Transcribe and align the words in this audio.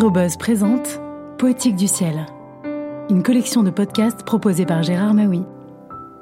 Aérobuzz 0.00 0.38
présente 0.38 0.98
Poétique 1.36 1.76
du 1.76 1.86
ciel, 1.86 2.24
une 3.10 3.22
collection 3.22 3.62
de 3.62 3.68
podcasts 3.68 4.22
proposée 4.22 4.64
par 4.64 4.82
Gérard 4.82 5.12
Maui. 5.12 5.42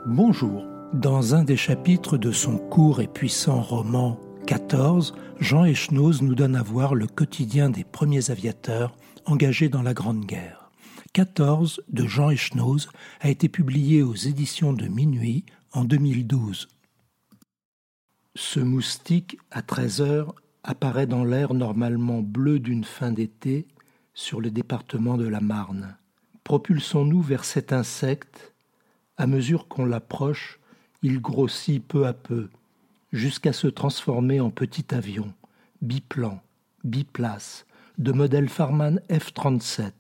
Bonjour. 0.05 0.67
Dans 0.93 1.37
un 1.37 1.45
des 1.45 1.57
chapitres 1.57 2.19
de 2.19 2.33
son 2.33 2.59
court 2.59 3.01
et 3.01 3.07
puissant 3.07 3.63
roman 3.63 4.19
14, 4.49 5.15
Jean 5.39 5.65
Echnoz 5.65 6.23
nous 6.23 6.35
donne 6.35 6.57
à 6.57 6.63
voir 6.65 6.97
le 6.97 7.07
quotidien 7.07 7.71
des 7.71 7.85
premiers 7.85 8.33
aviateurs 8.33 8.97
engagés 9.27 9.69
dans 9.69 9.83
la 9.83 9.95
Grande 9.95 10.27
Guerre. 10.27 10.73
14 11.13 11.81
de 11.89 12.05
Jean 12.05 12.31
Echnoz 12.31 12.89
a 13.21 13.29
été 13.29 13.49
publié 13.49 14.03
aux 14.03 14.17
éditions 14.17 14.73
de 14.73 14.89
Minuit 14.89 15.45
en 15.73 15.85
2012. 15.85 16.67
Ce 18.35 18.59
moustique, 18.59 19.39
à 19.53 19.63
13 19.63 20.01
heures, 20.01 20.35
apparaît 20.65 21.07
dans 21.07 21.25
l'air 21.25 21.55
normalement 21.55 22.21
bleu 22.21 22.59
d'une 22.59 22.85
fin 22.85 23.13
d'été 23.13 23.67
sur 24.15 24.41
le 24.41 24.51
département 24.51 25.17
de 25.17 25.27
la 25.27 25.41
Marne. 25.41 25.97
Propulsons-nous 26.45 27.23
vers 27.23 27.45
cet 27.45 27.73
insecte. 27.73 28.53
À 29.17 29.27
mesure 29.27 29.69
qu'on 29.69 29.85
l'approche, 29.85 30.59
il 31.03 31.21
grossit 31.21 31.85
peu 31.87 32.07
à 32.07 32.13
peu, 32.13 32.49
jusqu'à 33.13 33.53
se 33.53 33.67
transformer 33.67 34.41
en 34.41 34.51
petit 34.51 34.95
avion, 34.95 35.33
biplan, 35.83 36.41
biplace, 36.85 37.67
de 37.99 38.13
modèle 38.13 38.49
Farman 38.49 39.01
F-37, 39.11 39.93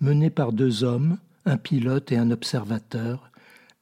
mené 0.00 0.30
par 0.30 0.52
deux 0.52 0.84
hommes, 0.84 1.18
un 1.44 1.56
pilote 1.56 2.12
et 2.12 2.16
un 2.16 2.30
observateur, 2.30 3.30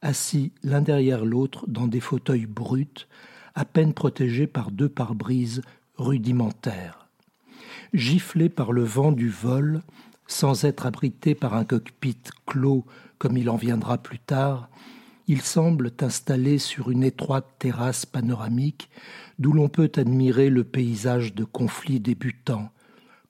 assis 0.01 0.51
l'un 0.63 0.81
derrière 0.81 1.25
l'autre 1.25 1.65
dans 1.67 1.87
des 1.87 1.99
fauteuils 1.99 2.47
bruts, 2.47 3.07
à 3.53 3.65
peine 3.65 3.93
protégés 3.93 4.47
par 4.47 4.71
deux 4.71 4.89
pare-brises 4.89 5.61
rudimentaire. 6.01 7.07
Giflé 7.93 8.49
par 8.49 8.71
le 8.71 8.83
vent 8.83 9.11
du 9.11 9.29
vol, 9.29 9.81
sans 10.27 10.63
être 10.63 10.85
abrité 10.85 11.35
par 11.35 11.53
un 11.53 11.65
cockpit 11.65 12.17
clos 12.45 12.85
comme 13.17 13.37
il 13.37 13.49
en 13.49 13.57
viendra 13.57 13.97
plus 13.97 14.19
tard, 14.19 14.69
ils 15.27 15.41
semblent 15.41 15.91
installés 16.01 16.57
sur 16.57 16.89
une 16.89 17.03
étroite 17.03 17.47
terrasse 17.59 18.05
panoramique 18.05 18.89
d'où 19.39 19.53
l'on 19.53 19.69
peut 19.69 19.91
admirer 19.95 20.49
le 20.49 20.63
paysage 20.63 21.33
de 21.33 21.43
conflits 21.43 21.99
débutants, 21.99 22.69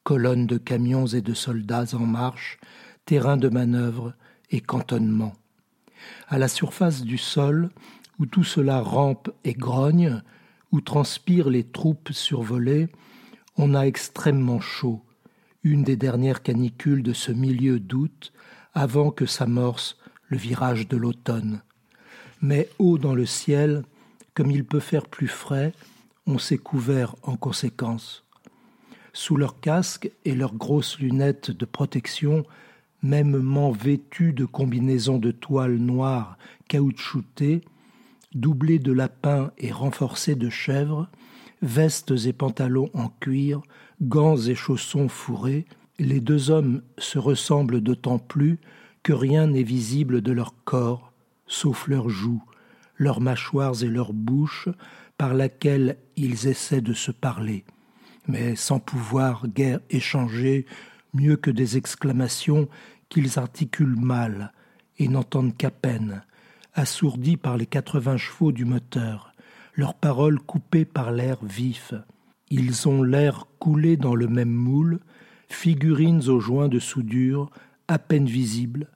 colonnes 0.03 0.47
de 0.47 0.57
camions 0.57 1.07
et 1.07 1.21
de 1.21 1.33
soldats 1.33 1.93
en 1.93 2.05
marche, 2.05 2.59
terrain 3.05 3.37
de 3.37 3.49
manœuvre 3.49 4.13
et 4.49 4.61
cantonnement. 4.61 5.33
À 6.27 6.37
la 6.37 6.47
surface 6.47 7.03
du 7.03 7.17
sol, 7.17 7.69
où 8.19 8.25
tout 8.25 8.43
cela 8.43 8.81
rampe 8.81 9.29
et 9.43 9.53
grogne, 9.53 10.21
où 10.71 10.81
transpirent 10.81 11.49
les 11.49 11.63
troupes 11.63 12.11
survolées, 12.11 12.89
on 13.57 13.73
a 13.73 13.85
extrêmement 13.85 14.59
chaud, 14.59 15.01
une 15.63 15.83
des 15.83 15.95
dernières 15.95 16.41
canicules 16.41 17.03
de 17.03 17.13
ce 17.13 17.31
milieu 17.31 17.79
d'août, 17.79 18.33
avant 18.73 19.11
que 19.11 19.25
s'amorce 19.25 19.97
le 20.27 20.37
virage 20.37 20.87
de 20.87 20.97
l'automne. 20.97 21.61
Mais 22.41 22.69
haut 22.79 22.97
dans 22.97 23.13
le 23.13 23.25
ciel, 23.25 23.83
comme 24.33 24.49
il 24.49 24.65
peut 24.65 24.79
faire 24.79 25.05
plus 25.05 25.27
frais, 25.27 25.73
on 26.25 26.39
s'est 26.39 26.57
couvert 26.57 27.15
en 27.23 27.35
conséquence. 27.35 28.23
Sous 29.13 29.35
leurs 29.35 29.59
casques 29.59 30.09
et 30.23 30.35
leurs 30.35 30.55
grosses 30.55 30.99
lunettes 30.99 31.51
de 31.51 31.65
protection, 31.65 32.45
mêmement 33.03 33.71
vêtus 33.71 34.31
de 34.31 34.45
combinaisons 34.45 35.17
de 35.17 35.31
toile 35.31 35.75
noire 35.75 36.37
caoutchoutées, 36.69 37.61
doublés 38.33 38.79
de 38.79 38.91
lapins 38.91 39.51
et 39.57 39.71
renforcés 39.71 40.35
de 40.35 40.49
chèvres, 40.49 41.09
vestes 41.61 42.13
et 42.25 42.33
pantalons 42.33 42.89
en 42.93 43.09
cuir, 43.19 43.61
gants 44.01 44.37
et 44.37 44.55
chaussons 44.55 45.09
fourrés, 45.09 45.65
les 45.99 46.19
deux 46.19 46.49
hommes 46.49 46.81
se 46.97 47.19
ressemblent 47.19 47.81
d'autant 47.81 48.17
plus 48.17 48.59
que 49.03 49.13
rien 49.13 49.47
n'est 49.47 49.63
visible 49.63 50.21
de 50.21 50.31
leur 50.31 50.55
corps, 50.63 51.11
sauf 51.47 51.87
leurs 51.87 52.09
joues, 52.09 52.43
leurs 52.97 53.21
mâchoires 53.21 53.83
et 53.83 53.87
leurs 53.87 54.13
bouches, 54.13 54.69
par 55.17 55.33
laquelle 55.33 55.97
ils 56.15 56.47
essaient 56.47 56.81
de 56.81 56.93
se 56.93 57.11
parler, 57.11 57.63
mais 58.27 58.55
sans 58.55 58.79
pouvoir 58.79 59.47
guère 59.47 59.79
échanger 59.89 60.65
mieux 61.13 61.35
que 61.35 61.51
des 61.51 61.77
exclamations 61.77 62.67
qu'ils 63.09 63.37
articulent 63.37 63.99
mal 63.99 64.53
et 64.97 65.07
n'entendent 65.07 65.55
qu'à 65.55 65.69
peine, 65.69 66.23
assourdis 66.73 67.37
par 67.37 67.57
les 67.57 67.65
quatre-vingts 67.65 68.17
chevaux 68.17 68.51
du 68.51 68.65
moteur, 68.65 69.33
leurs 69.75 69.93
paroles 69.93 70.39
coupées 70.39 70.85
par 70.85 71.11
l'air 71.11 71.37
vif. 71.43 71.93
Ils 72.49 72.87
ont 72.87 73.03
l'air 73.03 73.47
coulés 73.59 73.97
dans 73.97 74.15
le 74.15 74.27
même 74.27 74.51
moule, 74.51 74.99
figurines 75.49 76.29
aux 76.29 76.39
joints 76.39 76.69
de 76.69 76.79
soudure 76.79 77.49
à 77.87 77.99
peine 77.99 78.25
visibles, 78.25 78.87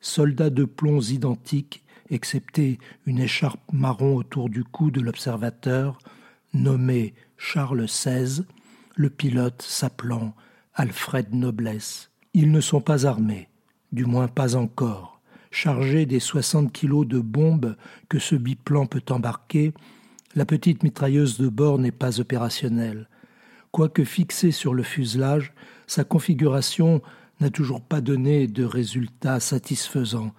soldats 0.00 0.50
de 0.50 0.64
plombs 0.64 1.00
identiques, 1.00 1.84
excepté 2.10 2.78
une 3.06 3.18
écharpe 3.18 3.60
marron 3.72 4.16
autour 4.16 4.50
du 4.50 4.64
cou 4.64 4.90
de 4.90 5.00
l'observateur, 5.00 5.98
nommé 6.52 7.14
Charles 7.38 7.86
XVI, 7.86 8.42
le 8.94 9.08
pilote 9.08 9.62
s'appelant 9.62 10.34
Alfred 10.74 11.34
Noblesse. 11.34 12.10
Ils 12.34 12.50
ne 12.50 12.60
sont 12.60 12.80
pas 12.80 13.06
armés, 13.06 13.48
du 13.90 14.04
moins 14.04 14.28
pas 14.28 14.56
encore 14.56 15.11
chargée 15.52 16.06
des 16.06 16.18
60 16.18 16.72
kilos 16.72 17.06
de 17.06 17.20
bombes 17.20 17.76
que 18.08 18.18
ce 18.18 18.34
biplan 18.34 18.86
peut 18.86 19.04
embarquer, 19.10 19.72
la 20.34 20.46
petite 20.46 20.82
mitrailleuse 20.82 21.38
de 21.38 21.48
bord 21.48 21.78
n'est 21.78 21.92
pas 21.92 22.18
opérationnelle. 22.18 23.08
Quoique 23.70 24.02
fixée 24.02 24.50
sur 24.50 24.74
le 24.74 24.82
fuselage, 24.82 25.52
sa 25.86 26.04
configuration 26.04 27.02
n'a 27.40 27.50
toujours 27.50 27.82
pas 27.82 28.00
donné 28.00 28.46
de 28.46 28.64
résultats 28.64 29.40
satisfaisants, 29.40 30.32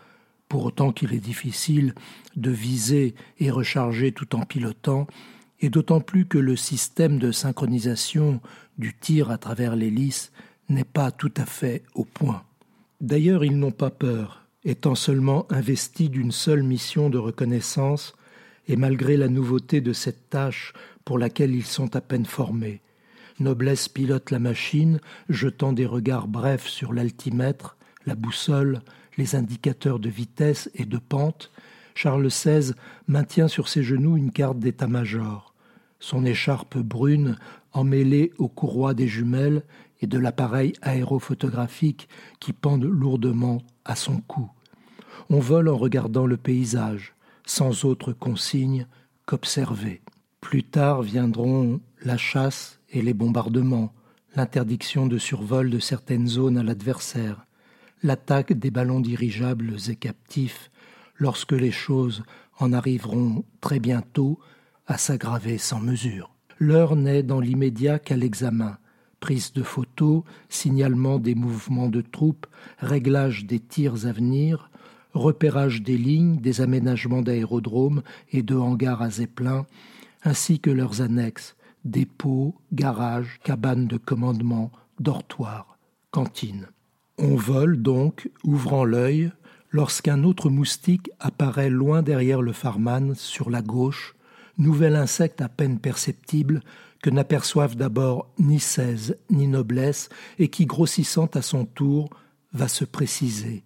pour 0.49 0.65
autant 0.65 0.91
qu'il 0.91 1.13
est 1.13 1.19
difficile 1.19 1.93
de 2.35 2.51
viser 2.51 3.15
et 3.39 3.51
recharger 3.51 4.11
tout 4.11 4.35
en 4.35 4.41
pilotant, 4.41 5.07
et 5.61 5.69
d'autant 5.69 6.01
plus 6.01 6.25
que 6.25 6.37
le 6.37 6.55
système 6.55 7.19
de 7.19 7.31
synchronisation 7.31 8.41
du 8.77 8.93
tir 8.93 9.31
à 9.31 9.37
travers 9.37 9.75
l'hélice 9.75 10.31
n'est 10.69 10.83
pas 10.83 11.11
tout 11.11 11.31
à 11.37 11.45
fait 11.45 11.83
au 11.93 12.03
point. 12.03 12.43
D'ailleurs, 12.99 13.45
ils 13.45 13.57
n'ont 13.57 13.71
pas 13.71 13.89
peur, 13.89 14.42
étant 14.65 14.95
seulement 14.95 15.45
investis 15.51 16.09
d'une 16.09 16.31
seule 16.31 16.63
mission 16.63 17.09
de 17.09 17.17
reconnaissance, 17.17 18.13
et 18.67 18.75
malgré 18.75 19.17
la 19.17 19.27
nouveauté 19.27 19.81
de 19.81 19.93
cette 19.93 20.29
tâche 20.29 20.73
pour 21.03 21.17
laquelle 21.17 21.53
ils 21.53 21.65
sont 21.65 21.95
à 21.95 22.01
peine 22.01 22.25
formés. 22.25 22.81
Noblesse 23.39 23.89
pilote 23.89 24.31
la 24.31 24.39
machine, 24.39 24.99
jetant 25.27 25.73
des 25.73 25.85
regards 25.85 26.27
brefs 26.27 26.67
sur 26.67 26.93
l'altimètre, 26.93 27.77
la 28.05 28.15
boussole, 28.15 28.81
les 29.17 29.35
indicateurs 29.35 29.99
de 29.99 30.09
vitesse 30.09 30.69
et 30.75 30.85
de 30.85 30.97
pente. 30.97 31.51
Charles 31.95 32.27
XVI 32.27 32.73
maintient 33.07 33.47
sur 33.47 33.67
ses 33.67 33.83
genoux 33.83 34.17
une 34.17 34.31
carte 34.31 34.59
d'état-major. 34.59 35.53
Son 35.99 36.25
écharpe 36.25 36.77
brune, 36.77 37.37
emmêlée 37.71 38.31
aux 38.37 38.47
courroies 38.47 38.93
des 38.93 39.07
jumelles 39.07 39.63
et 40.03 40.07
de 40.07 40.19
l'appareil 40.19 40.73
aérophotographique 40.81 42.09
qui 42.39 42.53
pendent 42.53 42.83
lourdement 42.83 43.59
à 43.85 43.95
son 43.95 44.19
cou. 44.21 44.51
On 45.29 45.39
vole 45.39 45.69
en 45.69 45.77
regardant 45.77 46.25
le 46.25 46.37
paysage, 46.37 47.13
sans 47.45 47.85
autre 47.85 48.11
consigne 48.13 48.85
qu'observer. 49.25 50.01
Plus 50.41 50.63
tard 50.63 51.01
viendront 51.01 51.79
la 52.03 52.17
chasse 52.17 52.79
et 52.89 53.01
les 53.01 53.13
bombardements, 53.13 53.93
l'interdiction 54.35 55.07
de 55.07 55.17
survol 55.17 55.69
de 55.69 55.79
certaines 55.79 56.27
zones 56.27 56.57
à 56.57 56.63
l'adversaire, 56.63 57.45
l'attaque 58.01 58.51
des 58.53 58.71
ballons 58.71 58.99
dirigeables 58.99 59.75
et 59.87 59.95
captifs, 59.95 60.69
lorsque 61.15 61.53
les 61.53 61.71
choses 61.71 62.23
en 62.59 62.73
arriveront 62.73 63.45
très 63.61 63.79
bientôt 63.79 64.37
à 64.85 64.97
s'aggraver 64.97 65.57
sans 65.57 65.79
mesure. 65.79 66.35
L'heure 66.59 66.95
n'est 66.95 67.23
dans 67.23 67.39
l'immédiat 67.39 67.99
qu'à 67.99 68.17
l'examen, 68.17 68.77
prise 69.23 69.53
de 69.53 69.63
photos, 69.63 70.23
signalement 70.49 71.17
des 71.17 71.33
mouvements 71.33 71.87
de 71.87 72.01
troupes, 72.01 72.45
réglage 72.79 73.45
des 73.45 73.61
tirs 73.61 74.05
à 74.05 74.11
venir, 74.11 74.69
repérage 75.13 75.81
des 75.81 75.97
lignes, 75.97 76.41
des 76.41 76.59
aménagements 76.59 77.21
d'aérodromes 77.21 78.01
et 78.33 78.41
de 78.43 78.53
hangars 78.53 79.01
à 79.01 79.09
zeppelin, 79.09 79.65
ainsi 80.25 80.59
que 80.59 80.69
leurs 80.69 80.99
annexes, 80.99 81.55
dépôts, 81.85 82.53
garages, 82.73 83.39
cabanes 83.45 83.87
de 83.87 83.95
commandement, 83.95 84.73
dortoirs, 84.99 85.77
cantines. 86.11 86.67
On 87.17 87.37
vole 87.37 87.81
donc, 87.81 88.29
ouvrant 88.43 88.83
l'œil, 88.83 89.31
lorsqu'un 89.69 90.25
autre 90.25 90.49
moustique 90.49 91.09
apparaît 91.21 91.69
loin 91.69 92.01
derrière 92.01 92.41
le 92.41 92.51
Farman, 92.51 93.15
sur 93.15 93.49
la 93.49 93.61
gauche, 93.61 94.15
nouvel 94.57 94.95
insecte 94.95 95.41
à 95.41 95.49
peine 95.49 95.79
perceptible 95.79 96.61
que 97.01 97.09
n'aperçoivent 97.09 97.75
d'abord 97.75 98.31
ni 98.39 98.59
seize 98.59 99.17
ni 99.29 99.47
noblesse, 99.47 100.09
et 100.39 100.47
qui, 100.47 100.65
grossissant 100.65 101.27
à 101.33 101.41
son 101.41 101.65
tour, 101.65 102.09
va 102.53 102.67
se 102.67 102.85
préciser. 102.85 103.63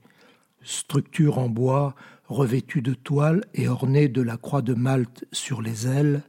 Structure 0.64 1.38
en 1.38 1.50
bois, 1.50 1.96
revêtue 2.28 2.82
de 2.82 2.94
toile 2.94 3.46
et 3.54 3.68
ornée 3.68 4.08
de 4.08 4.22
la 4.22 4.38
croix 4.38 4.62
de 4.62 4.74
Malte 4.74 5.26
sur 5.32 5.62
les 5.62 5.88
ailes, 5.88 6.24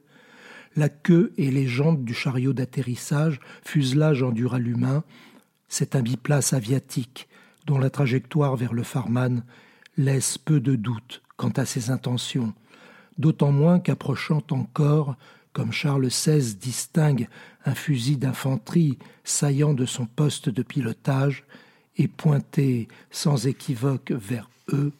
la 0.76 0.88
queue 0.88 1.32
et 1.36 1.50
les 1.50 1.66
jambes 1.66 2.04
du 2.04 2.14
chariot 2.14 2.52
d'atterrissage, 2.52 3.40
fuselage 3.64 4.22
en 4.22 4.30
duralumin, 4.30 5.02
C'est 5.70 5.96
un 5.96 6.02
biplace 6.02 6.54
aviatique 6.54 7.28
dont 7.66 7.78
la 7.78 7.90
trajectoire 7.90 8.56
vers 8.56 8.72
le 8.72 8.82
Farman 8.82 9.44
laisse 9.98 10.38
peu 10.38 10.60
de 10.60 10.76
doute 10.76 11.22
quant 11.36 11.50
à 11.50 11.66
ses 11.66 11.90
intentions, 11.90 12.54
d'autant 13.18 13.52
moins 13.52 13.80
qu'approchant 13.80 14.42
encore, 14.50 15.16
comme 15.52 15.72
Charles 15.72 16.08
XVI 16.08 16.54
distingue 16.54 17.28
un 17.64 17.74
fusil 17.74 18.16
d'infanterie 18.16 18.98
saillant 19.24 19.74
de 19.74 19.86
son 19.86 20.06
poste 20.06 20.48
de 20.48 20.62
pilotage 20.62 21.44
et 21.96 22.08
pointé 22.08 22.88
sans 23.10 23.46
équivoque 23.46 24.12
vers 24.12 24.48
eux, 24.72 24.92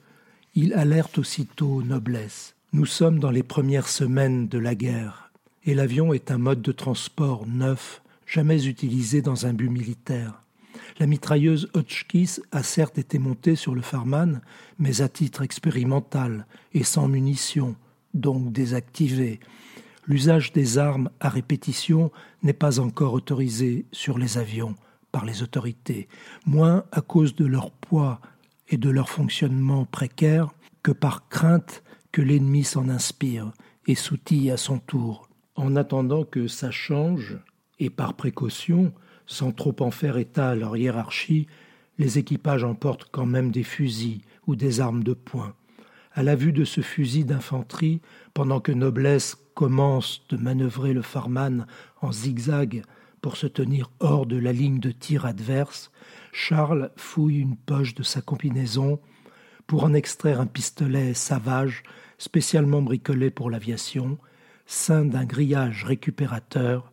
il 0.54 0.74
alerte 0.74 1.18
aussitôt 1.18 1.82
noblesse. 1.82 2.54
Nous 2.72 2.86
sommes 2.86 3.20
dans 3.20 3.30
les 3.30 3.42
premières 3.44 3.88
semaines 3.88 4.48
de 4.48 4.58
la 4.58 4.74
guerre, 4.74 5.30
et 5.64 5.74
l'avion 5.74 6.12
est 6.12 6.30
un 6.30 6.38
mode 6.38 6.60
de 6.60 6.72
transport 6.72 7.46
neuf, 7.46 8.02
jamais 8.26 8.66
utilisé 8.66 9.22
dans 9.22 9.46
un 9.46 9.54
but 9.54 9.70
militaire. 9.70 10.42
La 10.98 11.06
mitrailleuse 11.06 11.68
Hotchkiss 11.74 12.42
a 12.50 12.62
certes 12.62 12.98
été 12.98 13.18
montée 13.18 13.54
sur 13.54 13.74
le 13.74 13.82
Farman, 13.82 14.40
mais 14.78 15.00
à 15.00 15.08
titre 15.08 15.42
expérimental 15.42 16.46
et 16.74 16.82
sans 16.82 17.06
munitions, 17.06 17.76
donc 18.14 18.52
désactivée. 18.52 19.40
L'usage 20.06 20.52
des 20.52 20.78
armes 20.78 21.10
à 21.20 21.28
répétition 21.28 22.10
n'est 22.42 22.52
pas 22.52 22.80
encore 22.80 23.12
autorisé 23.12 23.86
sur 23.92 24.18
les 24.18 24.38
avions 24.38 24.74
par 25.12 25.24
les 25.24 25.42
autorités, 25.42 26.08
moins 26.46 26.84
à 26.92 27.00
cause 27.00 27.34
de 27.34 27.46
leur 27.46 27.70
poids 27.70 28.20
et 28.68 28.76
de 28.76 28.90
leur 28.90 29.08
fonctionnement 29.08 29.84
précaire 29.84 30.48
que 30.82 30.92
par 30.92 31.28
crainte 31.28 31.82
que 32.12 32.22
l'ennemi 32.22 32.64
s'en 32.64 32.88
inspire 32.88 33.52
et 33.86 33.94
s'outille 33.94 34.50
à 34.50 34.56
son 34.56 34.78
tour. 34.78 35.28
En 35.56 35.76
attendant 35.76 36.24
que 36.24 36.46
ça 36.46 36.70
change, 36.70 37.38
et 37.78 37.90
par 37.90 38.14
précaution, 38.14 38.92
sans 39.26 39.52
trop 39.52 39.74
en 39.80 39.90
faire 39.90 40.16
état 40.16 40.50
à 40.50 40.54
leur 40.54 40.76
hiérarchie, 40.76 41.46
les 41.98 42.18
équipages 42.18 42.64
emportent 42.64 43.08
quand 43.10 43.26
même 43.26 43.50
des 43.50 43.62
fusils 43.62 44.22
ou 44.46 44.56
des 44.56 44.80
armes 44.80 45.02
de 45.02 45.14
poing. 45.14 45.54
À 46.18 46.24
la 46.24 46.34
vue 46.34 46.50
de 46.50 46.64
ce 46.64 46.80
fusil 46.80 47.24
d'infanterie, 47.24 48.00
pendant 48.34 48.58
que 48.58 48.72
Noblesse 48.72 49.36
commence 49.54 50.26
de 50.30 50.36
manœuvrer 50.36 50.92
le 50.92 51.00
Farman 51.00 51.64
en 52.02 52.10
zigzag 52.10 52.82
pour 53.20 53.36
se 53.36 53.46
tenir 53.46 53.88
hors 54.00 54.26
de 54.26 54.36
la 54.36 54.52
ligne 54.52 54.80
de 54.80 54.90
tir 54.90 55.26
adverse, 55.26 55.92
Charles 56.32 56.90
fouille 56.96 57.38
une 57.38 57.54
poche 57.54 57.94
de 57.94 58.02
sa 58.02 58.20
combinaison 58.20 58.98
pour 59.68 59.84
en 59.84 59.94
extraire 59.94 60.40
un 60.40 60.46
pistolet 60.46 61.14
savage 61.14 61.84
spécialement 62.18 62.82
bricolé 62.82 63.30
pour 63.30 63.48
l'aviation, 63.48 64.18
ceint 64.66 65.04
d'un 65.04 65.24
grillage 65.24 65.84
récupérateur 65.84 66.92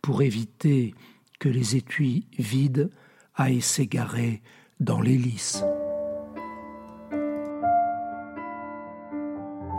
pour 0.00 0.22
éviter 0.22 0.94
que 1.38 1.50
les 1.50 1.76
étuis 1.76 2.24
vides 2.38 2.88
aillent 3.34 3.60
s'égarer 3.60 4.40
dans 4.80 5.02
l'hélice. 5.02 5.62